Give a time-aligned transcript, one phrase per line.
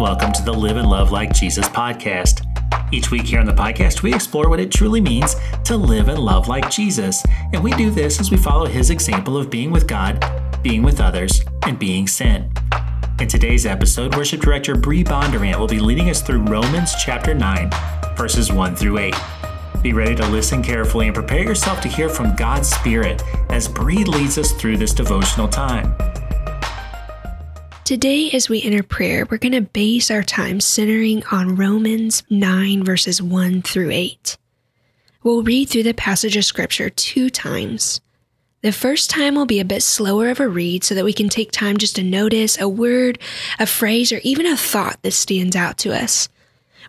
[0.00, 2.46] and welcome to the Live and Love Like Jesus podcast.
[2.90, 6.18] Each week here on the podcast, we explore what it truly means to live and
[6.18, 7.22] love like Jesus.
[7.52, 10.24] And we do this as we follow his example of being with God,
[10.62, 12.46] being with others, and being sent.
[13.20, 17.70] In today's episode, Worship Director Bree Bondurant will be leading us through Romans chapter 9,
[18.16, 19.14] verses 1 through 8.
[19.82, 24.04] Be ready to listen carefully and prepare yourself to hear from God's Spirit as Bree
[24.04, 25.94] leads us through this devotional time.
[27.90, 32.84] Today, as we enter prayer, we're going to base our time centering on Romans 9,
[32.84, 34.38] verses 1 through 8.
[35.24, 38.00] We'll read through the passage of Scripture two times.
[38.62, 41.28] The first time will be a bit slower of a read so that we can
[41.28, 43.18] take time just to notice a word,
[43.58, 46.28] a phrase, or even a thought that stands out to us.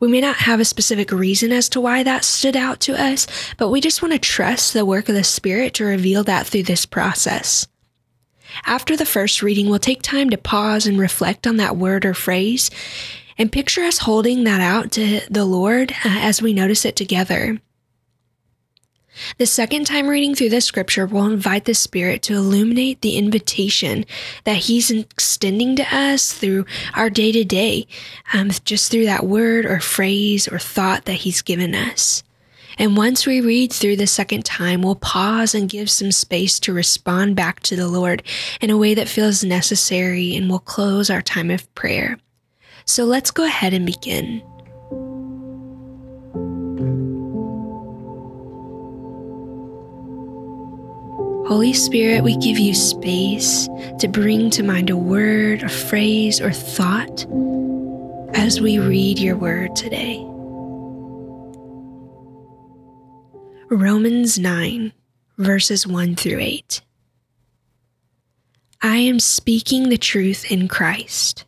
[0.00, 3.28] We may not have a specific reason as to why that stood out to us,
[3.56, 6.64] but we just want to trust the work of the Spirit to reveal that through
[6.64, 7.68] this process.
[8.64, 12.14] After the first reading, we'll take time to pause and reflect on that word or
[12.14, 12.70] phrase
[13.38, 17.58] and picture us holding that out to the Lord uh, as we notice it together.
[19.38, 24.04] The second time reading through the scripture will invite the Spirit to illuminate the invitation
[24.44, 27.86] that He's extending to us through our day to day,
[28.64, 32.22] just through that word or phrase or thought that He's given us.
[32.78, 36.72] And once we read through the second time, we'll pause and give some space to
[36.72, 38.22] respond back to the Lord
[38.60, 42.18] in a way that feels necessary, and we'll close our time of prayer.
[42.84, 44.42] So let's go ahead and begin.
[51.48, 53.68] Holy Spirit, we give you space
[54.00, 57.26] to bring to mind a word, a phrase, or thought
[58.34, 60.27] as we read your word today.
[63.70, 64.94] Romans 9,
[65.36, 66.80] verses 1 through 8.
[68.80, 71.44] I am speaking the truth in Christ.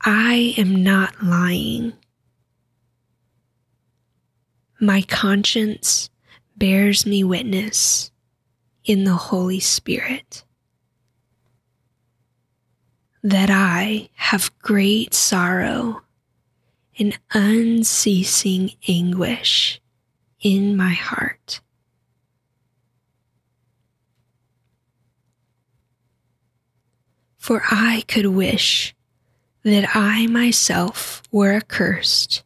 [0.00, 1.92] I am not lying.
[4.80, 6.08] My conscience
[6.56, 8.10] bears me witness
[8.84, 10.44] in the Holy Spirit
[13.22, 16.00] that I have great sorrow
[16.98, 19.82] and unceasing anguish
[20.40, 21.60] in my heart.
[27.36, 28.94] For I could wish
[29.62, 32.42] that I myself were accursed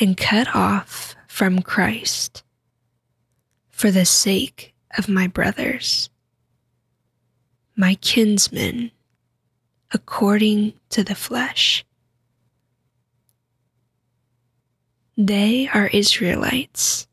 [0.00, 2.42] and cut off from Christ
[3.68, 6.10] for the sake of my brothers,
[7.76, 8.90] my kinsmen,
[9.92, 11.84] according to the flesh
[15.22, 17.06] They are Israelites,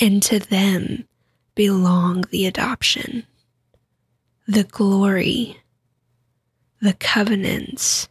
[0.00, 1.06] and to them
[1.54, 3.24] belong the adoption,
[4.48, 5.62] the glory,
[6.82, 8.08] the covenants,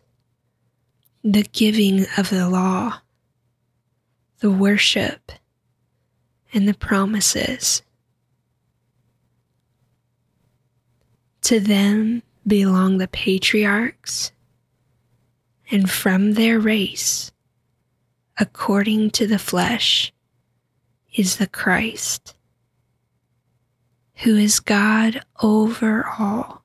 [1.21, 3.01] the giving of the law,
[4.39, 5.33] the worship,
[6.53, 7.81] and the promises.
[11.41, 14.31] To them belong the patriarchs,
[15.69, 17.33] and from their race
[18.39, 20.13] according to the flesh
[21.13, 22.35] is the Christ,
[24.15, 26.63] who is God over all,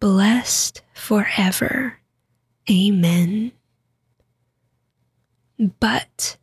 [0.00, 2.00] blessed forever.
[2.68, 3.52] Amen.
[5.58, 6.36] But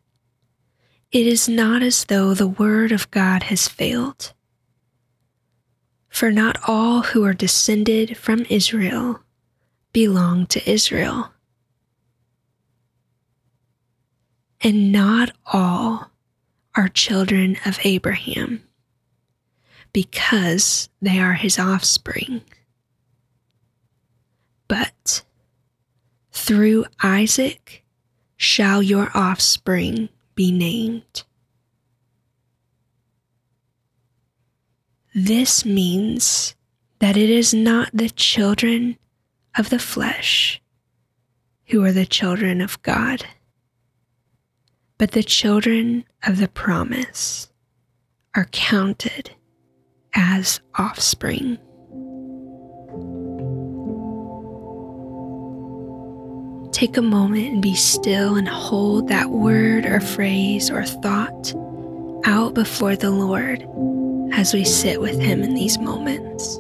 [1.11, 4.33] it is not as though the word of God has failed.
[6.07, 9.19] For not all who are descended from Israel
[9.91, 11.33] belong to Israel
[14.63, 16.09] and not all
[16.75, 18.63] are children of Abraham,
[19.91, 22.41] because they are his offspring.
[24.67, 25.23] But
[26.31, 27.83] through Isaac
[28.37, 31.23] shall your offspring be named.
[35.13, 36.55] This means
[36.99, 38.97] that it is not the children
[39.55, 40.59] of the flesh
[41.67, 43.25] who are the children of God
[45.03, 47.51] but the children of the promise
[48.35, 49.31] are counted
[50.15, 51.57] as offspring.
[56.71, 61.53] Take a moment and be still and hold that word or phrase or thought
[62.23, 63.67] out before the Lord
[64.31, 66.57] as we sit with Him in these moments.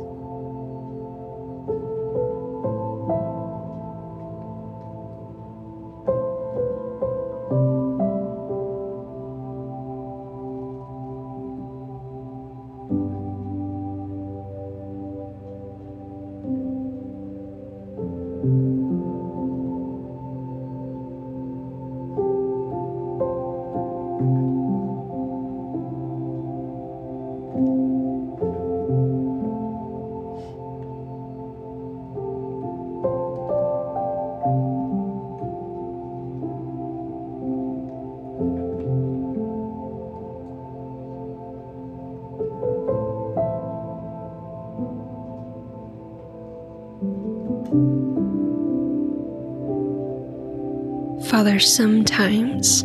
[51.33, 52.83] Father, sometimes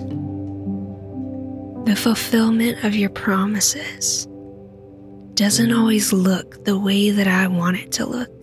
[1.84, 4.26] the fulfillment of your promises
[5.34, 8.40] doesn't always look the way that I want it to look.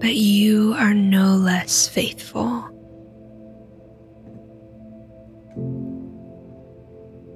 [0.00, 2.64] But you are no less faithful.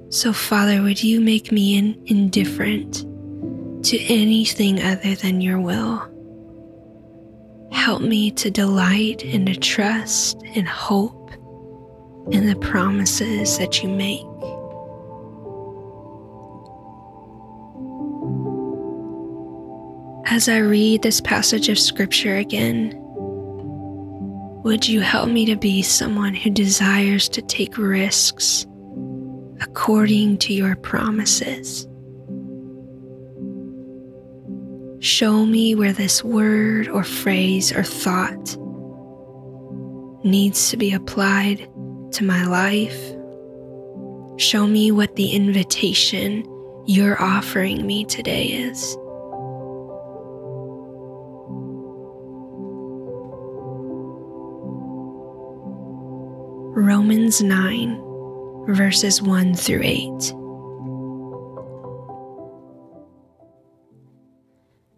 [0.09, 3.05] So, Father, would you make me in- indifferent
[3.85, 6.14] to anything other than your will?
[7.85, 11.31] Help me to delight and to trust and hope
[12.31, 14.25] in the promises that you make.
[20.33, 22.93] As I read this passage of Scripture again,
[24.63, 28.65] would you help me to be someone who desires to take risks
[29.61, 31.87] according to your promises?
[35.05, 38.57] Show me where this word or phrase or thought
[40.25, 41.59] needs to be applied
[42.13, 42.99] to my life.
[44.39, 46.43] Show me what the invitation
[46.87, 48.97] you're offering me today is.
[56.75, 58.01] Romans 9,
[58.69, 60.33] verses 1 through 8.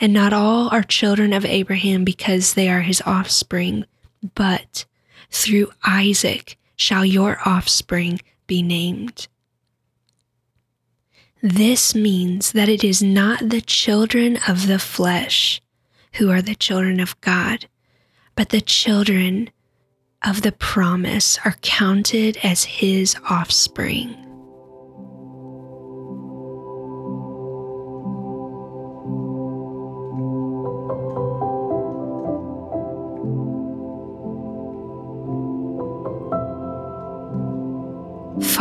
[0.00, 3.84] and not all are children of Abraham because they are his offspring,
[4.34, 4.84] but
[5.30, 9.28] through Isaac shall your offspring be named.
[11.42, 15.60] This means that it is not the children of the flesh
[16.14, 17.66] who are the children of God,
[18.34, 19.50] but the children
[20.24, 24.27] of the promise are counted as his offspring.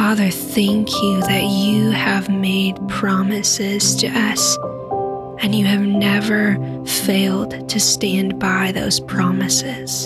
[0.08, 4.58] Father, thank you that you have made promises to us
[5.42, 10.06] and you have never failed to stand by those promises.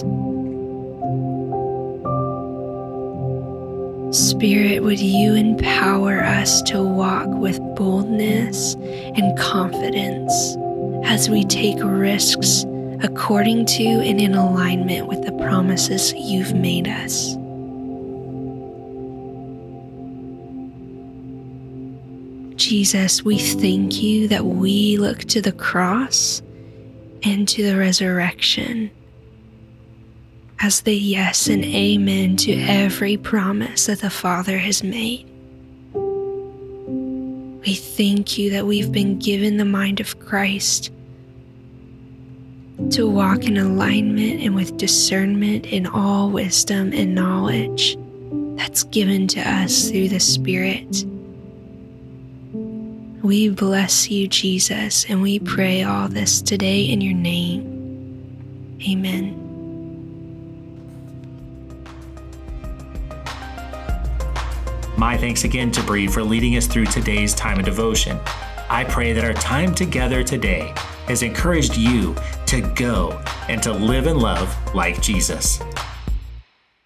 [4.10, 10.34] Spirit, would you empower us to walk with boldness and confidence
[11.06, 12.66] as we take risks
[13.04, 17.38] according to and in alignment with the promises you've made us?
[22.62, 26.44] Jesus, we thank you that we look to the cross
[27.24, 28.92] and to the resurrection
[30.60, 35.28] as the yes and amen to every promise that the Father has made.
[37.66, 40.92] We thank you that we've been given the mind of Christ
[42.92, 47.98] to walk in alignment and with discernment in all wisdom and knowledge
[48.56, 51.06] that's given to us through the Spirit.
[53.24, 58.80] We bless you, Jesus, and we pray all this today in your name.
[58.90, 59.38] Amen.
[64.98, 68.20] My thanks again to Bree for leading us through today's time of devotion.
[68.72, 70.74] I pray that our time together today
[71.06, 72.16] has encouraged you
[72.48, 75.60] to go and to live and love like Jesus.